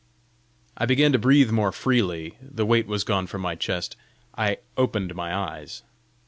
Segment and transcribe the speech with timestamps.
[0.75, 3.95] I began to breathe more freely; the weight was gone from my chest;
[4.35, 5.83] I opened my eyes.